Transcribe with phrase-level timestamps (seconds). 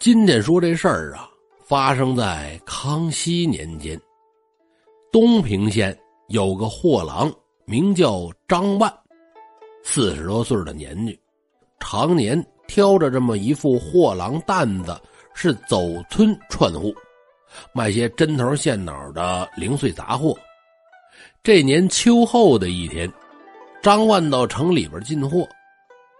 [0.00, 1.28] 今天说这事儿啊，
[1.62, 4.00] 发生在康熙年间，
[5.12, 5.94] 东平县
[6.28, 7.30] 有个货郎，
[7.66, 8.90] 名叫张万，
[9.82, 11.20] 四十多岁的年纪，
[11.80, 14.98] 常年挑着这么一副货郎担子，
[15.34, 16.94] 是走村串户，
[17.74, 20.34] 卖些针头线脑的零碎杂货。
[21.42, 23.12] 这年秋后的一天，
[23.82, 25.46] 张万到城里边进货，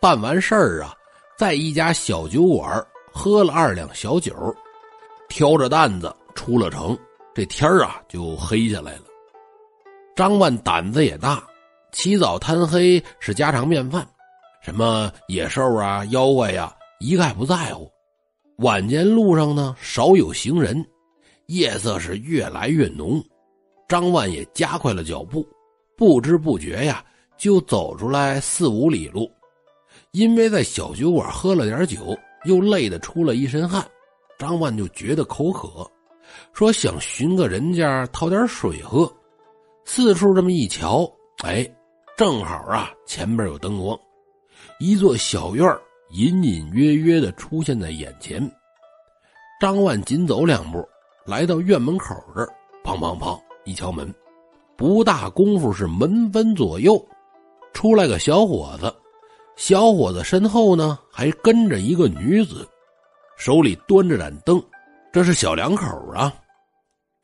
[0.00, 0.92] 办完事儿啊，
[1.38, 2.84] 在一家小酒馆。
[3.18, 4.32] 喝了二两小酒，
[5.28, 6.96] 挑着担子出了城。
[7.34, 9.02] 这天啊就黑下来了。
[10.14, 11.42] 张万胆子也大，
[11.90, 14.06] 起早贪黑是家常便饭，
[14.62, 17.90] 什么野兽啊、妖怪呀，一概不在乎。
[18.58, 20.86] 晚间路上呢少有行人，
[21.46, 23.20] 夜色是越来越浓。
[23.88, 25.44] 张万也加快了脚步，
[25.96, 27.04] 不知不觉呀
[27.36, 29.28] 就走出来四五里路。
[30.12, 32.16] 因为在小酒馆喝了点酒。
[32.44, 33.84] 又累得出了一身汗，
[34.38, 35.90] 张万就觉得口渴，
[36.52, 39.12] 说想寻个人家讨点水喝。
[39.84, 41.10] 四处这么一瞧，
[41.44, 41.68] 哎，
[42.16, 43.98] 正好啊，前边有灯光，
[44.78, 45.66] 一座小院
[46.10, 48.40] 隐隐约约的出现在眼前。
[49.60, 50.86] 张万紧走两步，
[51.24, 52.48] 来到院门口这儿，
[52.84, 54.14] 砰砰砰一敲门，
[54.76, 57.04] 不大功夫是门分左右，
[57.72, 58.94] 出来个小伙子。
[59.58, 62.66] 小伙子身后呢，还跟着一个女子，
[63.36, 64.62] 手里端着盏灯，
[65.12, 66.32] 这是小两口啊。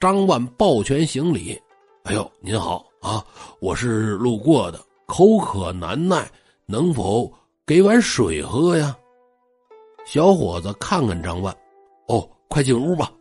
[0.01, 1.57] 张万抱拳行礼
[2.03, 3.25] ：“哎呦，您好啊，
[3.61, 6.29] 我是路过的，口渴难耐，
[6.67, 7.33] 能否
[7.65, 8.97] 给碗水喝呀？”
[10.05, 11.57] 小伙子看看张万
[12.09, 13.13] ：“哦，快进屋吧。”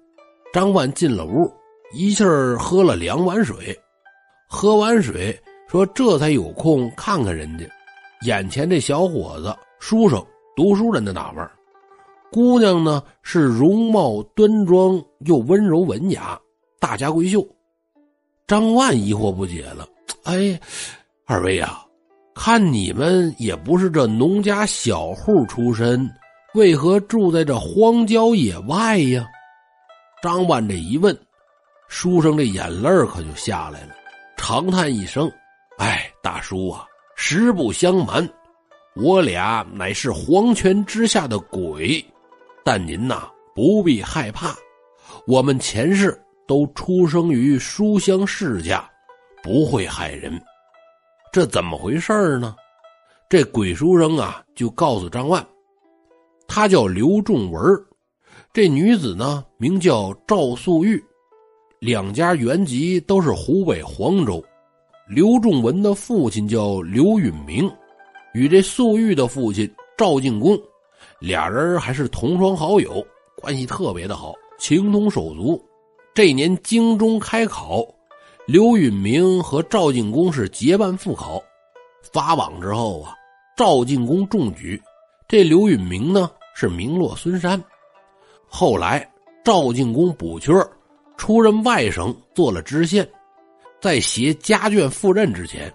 [0.52, 1.54] 张万进了屋，
[1.94, 3.80] 一气儿喝了两碗水，
[4.50, 5.40] 喝完水
[5.70, 7.66] 说：“这才有空看看人家。”
[8.24, 10.24] 眼前这小伙子，书生、
[10.56, 11.46] 读书人的打扮；
[12.32, 16.40] 姑娘呢，是容貌端庄又温柔文雅，
[16.80, 17.46] 大家闺秀。
[18.48, 19.88] 张万疑惑不解了
[20.24, 20.60] ：“哎，
[21.26, 21.84] 二位呀，
[22.34, 26.10] 看你们也不是这农家小户出身，
[26.54, 29.28] 为何住在这荒郊野外呀？”
[30.24, 31.18] 张万这一问，
[31.90, 33.94] 书生这眼泪可就下来了，
[34.38, 35.30] 长叹一声
[35.78, 36.86] ：“哎，大叔啊。”
[37.26, 38.30] 实不相瞒，
[38.98, 42.06] 我俩乃是黄泉之下的鬼，
[42.66, 44.54] 但您呐不必害怕，
[45.26, 48.86] 我们前世都出生于书香世家，
[49.42, 50.38] 不会害人。
[51.32, 52.58] 这怎么回事呢？
[53.30, 55.48] 这鬼书生啊就告诉张万，
[56.46, 57.64] 他叫刘仲文，
[58.52, 61.02] 这女子呢名叫赵素玉，
[61.80, 64.44] 两家原籍都是湖北黄州。
[65.06, 67.70] 刘仲文的父亲叫刘允明，
[68.34, 70.58] 与这素玉的父亲赵敬公，
[71.20, 73.06] 俩人还是同窗好友，
[73.36, 75.62] 关系特别的好，情同手足。
[76.14, 77.86] 这年京中开考，
[78.46, 81.44] 刘允明和赵敬公是结伴赴考。
[82.14, 83.14] 发榜之后啊，
[83.58, 84.82] 赵敬公中举，
[85.28, 87.62] 这刘允明呢是名落孙山。
[88.48, 89.06] 后来
[89.44, 90.54] 赵敬公补缺，
[91.18, 93.06] 出任外省，做了知县。
[93.84, 95.70] 在携家眷赴任之前，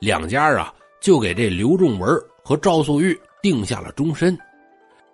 [0.00, 4.36] 两家啊就给这刘仲文和赵素玉定下了终身。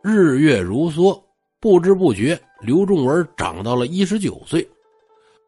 [0.00, 1.22] 日月如梭，
[1.60, 4.66] 不知不觉，刘仲文长到了一十九岁。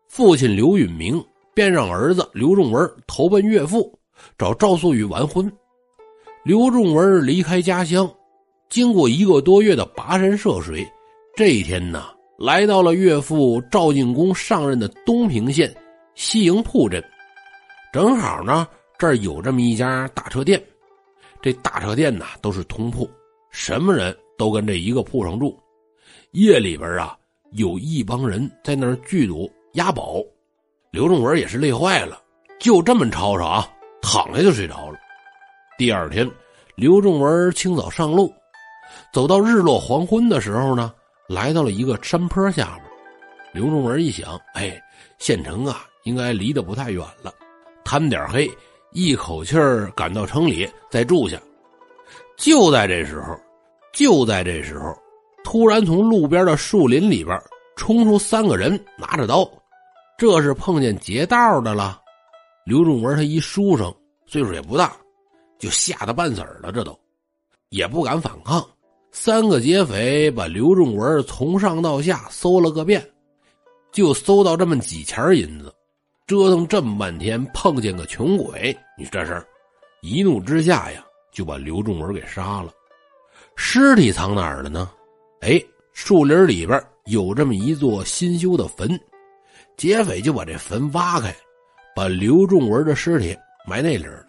[0.09, 1.25] 父亲刘允明
[1.55, 3.99] 便让儿子刘仲文投奔岳父，
[4.37, 5.51] 找赵素玉完婚。
[6.45, 8.06] 刘仲文离开家乡，
[8.69, 10.87] 经过一个多月的跋山涉水，
[11.34, 12.05] 这一天呢，
[12.39, 15.75] 来到了岳父赵进公上任的东平县。
[16.15, 17.03] 西营铺镇，
[17.93, 18.67] 正好呢，
[18.99, 20.63] 这儿有这么一家大车店。
[21.43, 23.09] 这大车店呢，都是通铺，
[23.51, 25.61] 什么人都跟这一个铺上住。
[26.31, 27.17] 夜里边啊，
[27.53, 30.23] 有一帮人在那儿聚赌押宝。
[30.91, 32.22] 刘仲文也是累坏了，
[32.60, 33.69] 就这么吵吵啊，
[34.01, 34.99] 躺下就睡着了。
[35.77, 36.31] 第二天，
[36.77, 38.33] 刘仲文清早上路，
[39.13, 40.95] 走到日落黄昏的时候呢，
[41.28, 42.84] 来到了一个山坡下边。
[43.53, 44.81] 刘仲文一想，哎，
[45.19, 45.84] 县城啊。
[46.04, 47.33] 应该离得不太远了，
[47.84, 48.51] 贪点黑，
[48.92, 51.41] 一口气儿赶到城里再住下。
[52.36, 53.36] 就在这时候，
[53.92, 54.95] 就在这时候，
[55.42, 57.41] 突然从路边的树林里边
[57.77, 59.51] 冲出三个人，拿着刀。
[60.16, 62.01] 这是碰见劫道的了。
[62.65, 63.92] 刘仲文他一书生，
[64.27, 64.97] 岁数也不大，
[65.59, 66.71] 就吓得半死了。
[66.71, 66.98] 这都
[67.71, 68.65] 也不敢反抗。
[69.10, 73.04] 三个劫匪把刘仲文从上到下搜了个遍，
[73.91, 75.74] 就搜到这么几钱银子。
[76.26, 79.47] 折腾这么半天，碰见个穷鬼，你说这事，
[80.00, 82.72] 一怒之下呀，就把刘仲文给杀了。
[83.56, 84.91] 尸体藏哪儿了呢？
[85.42, 85.62] 哎，
[85.92, 88.98] 树林里边有这么一座新修的坟，
[89.76, 91.34] 劫匪就把这坟挖开，
[91.94, 93.36] 把刘仲文的尸体
[93.68, 94.24] 埋那里了。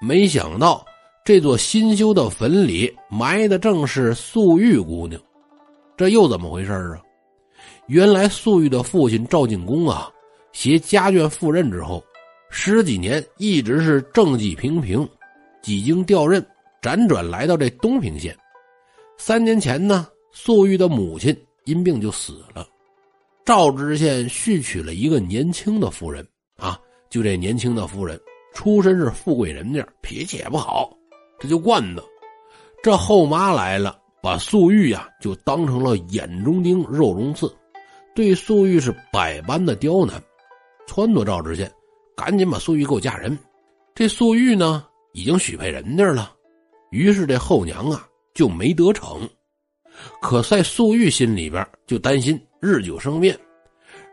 [0.00, 0.82] 没想到
[1.22, 5.20] 这座新修的坟里埋的正是素玉姑娘，
[5.98, 7.02] 这又怎么回事啊？
[7.88, 10.10] 原来素玉的父亲赵进公啊，
[10.52, 12.04] 携家眷赴任之后，
[12.50, 15.08] 十几年一直是政绩平平，
[15.62, 16.44] 几经调任，
[16.82, 18.36] 辗转来到这东平县。
[19.16, 20.06] 三年前呢。
[20.32, 22.64] 素玉的母亲因病就死了，
[23.44, 26.24] 赵知县续娶了一个年轻的夫人
[26.56, 28.18] 啊，就这年轻的夫人
[28.54, 30.96] 出身是富贵人家，脾气也不好，
[31.40, 32.04] 这就惯的。
[32.80, 37.52] 这后妈来了，把素玉呀就当成了眼中钉、肉中刺，
[38.14, 40.22] 对素玉是百般的刁难，
[40.90, 41.70] 撺掇赵知县
[42.16, 43.38] 赶紧把素玉给我嫁人。
[43.94, 46.32] 这素玉呢已经许配人家了，
[46.90, 48.04] 于是这后娘啊
[48.34, 49.28] 就没得逞。
[50.20, 53.38] 可在素玉心里边就担心日久生变，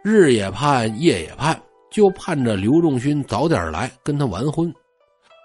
[0.03, 1.59] 日也盼，夜也盼，
[1.89, 4.71] 就盼着刘仲勋早点来跟他完婚。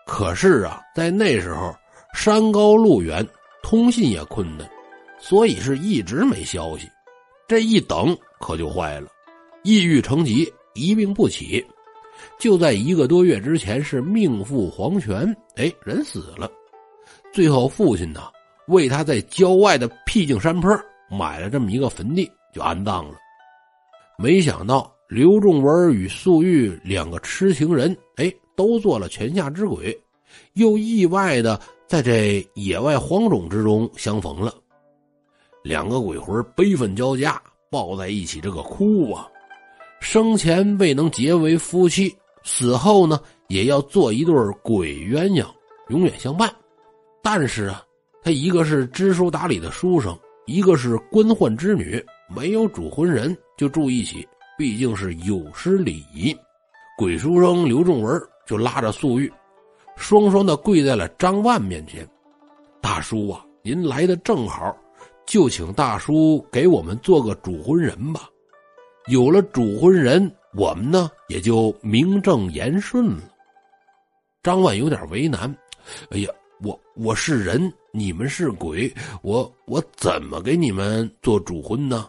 [0.06, 1.74] 可是啊，在那时候
[2.12, 3.26] 山高路远，
[3.62, 4.68] 通信也困难，
[5.18, 6.86] 所以是一直没消息。
[7.48, 9.08] 这一等可就坏了，
[9.62, 11.64] 抑郁成疾，一病不起。
[12.38, 16.50] 就在一个多月之前，是命赴黄泉，哎，人死了。
[17.32, 18.20] 最后父亲呢？
[18.68, 20.70] 为他在郊外的僻静山坡
[21.10, 23.18] 买了这么一个坟地，就安葬了。
[24.16, 29.98] 没想到刘仲文与素玉两个痴情人，哎，都做了泉下之鬼，
[30.52, 34.54] 又意外的在这野外荒冢之中相逢了。
[35.64, 39.28] 两个鬼魂悲愤交加，抱在一起这个哭啊！
[40.02, 43.18] 生前未能结为夫妻，死后呢，
[43.48, 45.46] 也要做一对鬼鸳鸯，
[45.88, 46.52] 永远相伴。
[47.22, 47.82] 但是啊。
[48.24, 50.16] 他一个是知书达理的书生，
[50.46, 54.24] 一个是官宦之女，没有主婚人就住一起，
[54.56, 56.32] 毕竟是有失礼仪。
[56.96, 59.28] 鬼书生刘仲文就拉着素玉，
[59.96, 62.08] 双双的跪在了张万面前
[62.80, 64.72] ：“大叔啊，您来的正好，
[65.26, 68.28] 就请大叔给我们做个主婚人吧。
[69.06, 73.22] 有了主婚人，我们呢也就名正言顺了。”
[74.42, 75.54] 张万有点为难
[76.10, 76.28] ：“哎呀。”
[76.64, 78.88] 我我是人，你们是鬼，
[79.20, 82.08] 我我怎么给你们做主婚呢？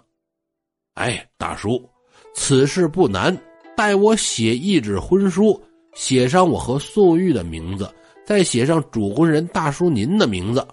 [0.93, 1.89] 哎，大叔，
[2.35, 3.35] 此事不难，
[3.75, 5.59] 待我写一纸婚书，
[5.95, 7.91] 写上我和宋玉的名字，
[8.27, 10.63] 再写上主婚人大叔您的名字，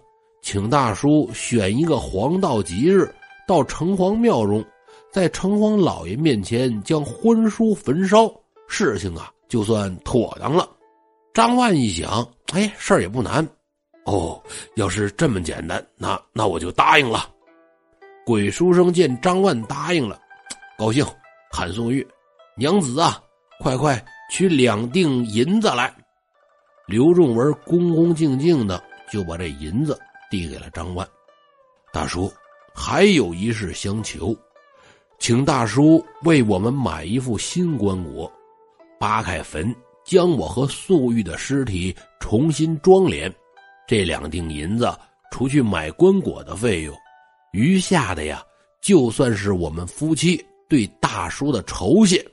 [0.42, 3.10] 请大叔选一个黄道吉日，
[3.48, 4.62] 到城隍庙中，
[5.10, 8.32] 在城隍老爷面前将婚书焚烧，
[8.68, 10.68] 事情啊就算妥当了。
[11.34, 13.46] 张万一想，哎，事儿也不难。
[14.04, 14.40] 哦，
[14.76, 17.28] 要是这么简单，那那我就答应了。
[18.24, 20.20] 鬼书生见张万答应了，
[20.78, 21.04] 高兴，
[21.50, 22.06] 喊宋玉
[22.56, 23.20] 娘子啊，
[23.58, 25.92] 快快取两锭银子来。
[26.86, 28.82] 刘仲文恭恭敬敬的
[29.12, 29.98] 就把这银子
[30.30, 31.06] 递给了张万。
[31.92, 32.32] 大叔，
[32.74, 34.36] 还有一事相求，
[35.20, 38.28] 请大叔为我们买一副新棺椁，
[38.98, 43.30] 扒开坟，将我和素玉的尸体重新装殓。
[43.86, 44.90] 这两锭银子，
[45.30, 46.96] 除去买棺椁的费用，
[47.52, 48.42] 余下的呀，
[48.80, 52.26] 就算是我们夫妻对大叔的酬谢。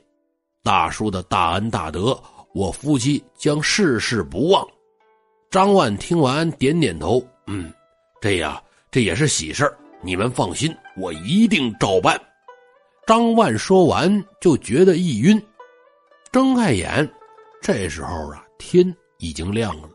[0.62, 2.18] 大叔的大恩大德，
[2.54, 4.66] 我夫妻将世世不忘。
[5.50, 7.70] 张万听完，点点头，嗯，
[8.18, 9.70] 这呀，这也是喜事
[10.00, 12.18] 你们放心，我一定照办。
[13.08, 15.42] 张万说完，就觉得一晕，
[16.30, 17.10] 睁开眼，
[17.62, 19.88] 这时候啊，天已经亮了。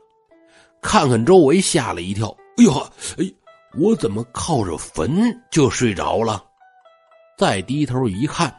[0.82, 2.36] 看看周围，吓了一跳。
[2.58, 2.74] 哎呦，
[3.20, 3.32] 哎，
[3.79, 6.43] 我怎么靠着坟就睡着了？
[7.38, 8.51] 再低头一看，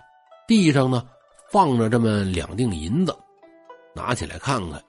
[0.47, 1.05] 地上呢
[1.51, 3.13] 放着这么两锭银子，
[3.93, 4.81] 拿起来看看，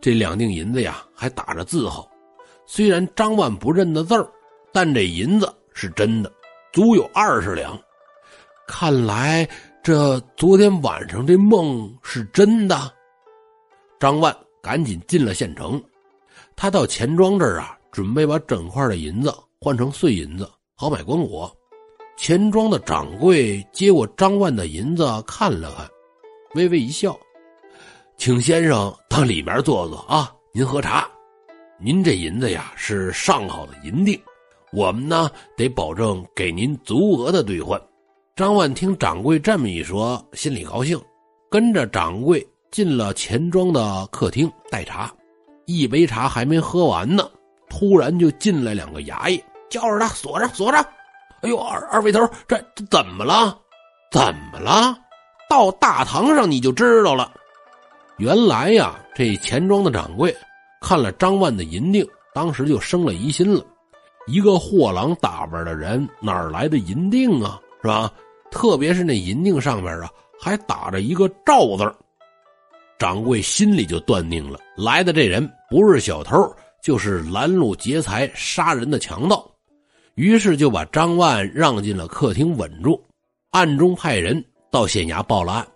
[0.00, 2.08] 这两锭银子呀还打着字号。
[2.64, 4.26] 虽然张万不认得字儿，
[4.72, 6.32] 但这银子是真的，
[6.72, 7.78] 足有二十两。
[8.74, 9.46] 看来
[9.82, 12.90] 这昨天晚上这梦是真的。
[14.00, 15.80] 张万赶紧进了县城。
[16.56, 21.52] 他到钱庄这儿啊，准备把整块的银子换成碎银子，好买棺椁。
[22.16, 25.86] 钱庄的掌柜接过张万的银子看了看，
[26.54, 27.14] 微微一笑
[28.16, 31.06] ：“请先生到里面坐坐啊，您喝茶。
[31.78, 34.18] 您这银子呀是上好的银锭，
[34.72, 37.78] 我们呢得保证给您足额的兑换。”
[38.34, 40.98] 张万听掌柜这么一说，心里高兴，
[41.50, 45.12] 跟着掌柜进了钱庄的客厅待茶。
[45.66, 47.28] 一杯茶还没喝完呢，
[47.68, 50.82] 突然就进来两个衙役，叫着他锁上锁上。
[51.42, 53.54] 哎呦，二二位头，这这怎么了？
[54.10, 54.96] 怎么了？
[55.46, 57.30] 到大堂上你就知道了。
[58.16, 60.34] 原来呀，这钱庄的掌柜
[60.80, 63.62] 看了张万的银锭，当时就生了疑心了。
[64.26, 67.60] 一个货郎打扮的人，哪来的银锭啊？
[67.82, 68.10] 是吧？
[68.50, 70.10] 特别是那银锭上面啊，
[70.40, 71.94] 还打着一个“赵”字
[72.98, 76.36] 掌柜心里就断定了，来的这人不是小偷，
[76.82, 79.50] 就是拦路劫财、杀人的强盗。
[80.14, 83.02] 于是就把张万让进了客厅稳住，
[83.50, 85.66] 暗中派人到县衙报了案。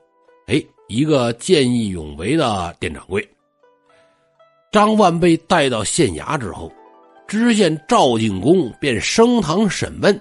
[0.48, 3.26] 哎，一个见义勇为的店掌柜。
[4.70, 6.70] 张万被带到县衙之后，
[7.26, 10.20] 知县赵进公便升堂审问。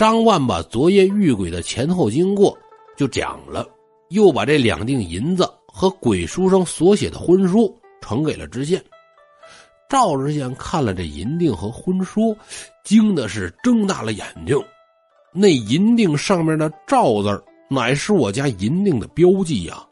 [0.00, 2.56] 张万把昨夜遇鬼的前后经过
[2.96, 3.68] 就讲了，
[4.08, 8.82] 又把这两锭银子和鬼书上所写的婚书呈给了知县。
[9.90, 12.34] 赵知县看了这银锭和婚书，
[12.82, 14.56] 惊的是睁大了眼睛。
[15.34, 19.86] 那银锭上面的“赵”字乃是我家银锭的标记呀。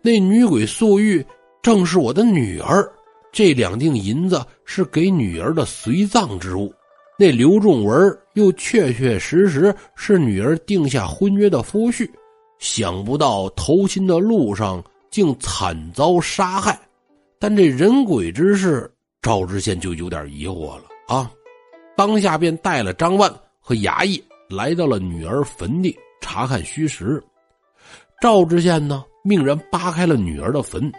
[0.00, 1.22] 那女鬼素玉
[1.60, 2.90] 正是我的女儿。
[3.30, 6.72] 这两锭银子是给女儿的随葬之物。
[7.18, 12.08] 那刘仲文又确确实实是女儿定下婚约的夫婿。
[12.58, 16.78] 想不到投亲的路上竟惨遭杀害，
[17.38, 18.90] 但这人鬼之事。
[19.20, 21.30] 赵知县就有点疑惑了啊，
[21.96, 27.22] 当下便带了张万和衙役来到了女儿坟地查看虚实。
[28.20, 30.92] 赵知县呢，命人扒开了女儿的坟，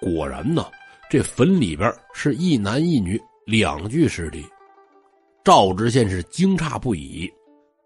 [0.00, 0.66] 果然呢，
[1.08, 4.44] 这坟里边是一男一女两具尸体。
[5.44, 7.30] 赵知县是惊诧不已，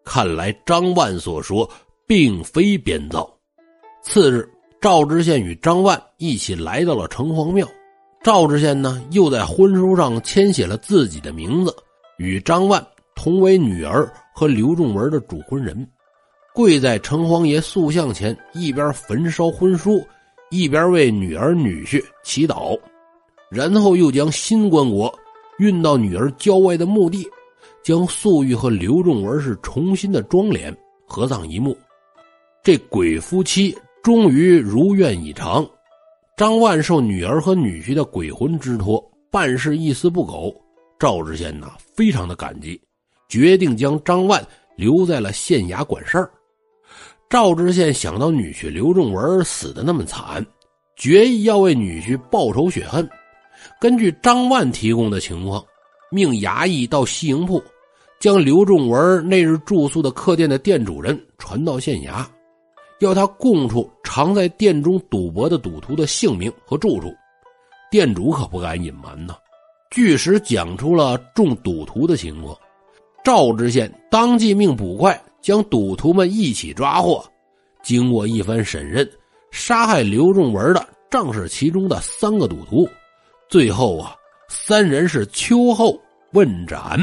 [0.05, 1.69] 看来张万所说
[2.07, 3.29] 并非编造。
[4.01, 4.49] 次日，
[4.81, 7.67] 赵知县与张万一起来到了城隍庙。
[8.23, 11.75] 赵知县呢，又在婚书上签写了自己的名字，
[12.19, 12.81] 与张万
[13.17, 15.85] 同为女儿和刘仲文的主婚人，
[16.55, 20.07] 跪在城隍爷塑像前，一边焚烧婚书，
[20.51, 22.79] 一边为女儿女婿祈祷，
[23.51, 25.13] 然后又将新棺椁
[25.59, 27.29] 运到女儿郊外的墓地，
[27.83, 30.75] 将素玉和刘仲文是重新的装殓
[31.07, 31.77] 合葬一墓，
[32.63, 35.67] 这鬼夫妻终于如愿以偿。
[36.37, 40.55] 张万受女儿和女婿的鬼魂之托，办事一丝不苟。
[40.99, 42.81] 赵知县呐，非常的感激，
[43.29, 44.45] 决定将张万
[44.77, 46.31] 留在了县衙管事儿。
[47.31, 50.45] 赵知县想到女婿刘仲文死的那么惨，
[50.97, 53.09] 决意要为女婿报仇雪恨。
[53.81, 55.65] 根据张万提供的情况，
[56.11, 57.63] 命衙役到西营铺，
[58.19, 62.25] 将刘仲文那日住宿的客店的店主人传到县衙。
[63.01, 67.15] 要他供出常在店中赌博的赌徒的姓名和住处，
[67.91, 69.37] 店主可不敢隐瞒呢，
[69.91, 72.57] 据实讲出了中赌徒的情况。
[73.23, 77.25] 赵知县当即命捕快将赌徒们一起抓获。
[77.83, 79.09] 经过一番审认，
[79.51, 82.89] 杀害刘仲文的正是其中的三个赌徒。
[83.49, 84.15] 最后啊，
[84.49, 86.01] 三人是秋后
[86.33, 86.99] 问斩。